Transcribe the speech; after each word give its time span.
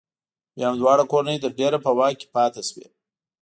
بیا 0.55 0.67
هم 0.69 0.75
دواړه 0.81 1.03
کورنۍ 1.11 1.37
تر 1.43 1.51
ډېره 1.59 1.77
په 1.85 1.91
واک 1.97 2.13
کې 2.19 2.27
پاتې 2.35 2.61
شوې. 2.69 2.87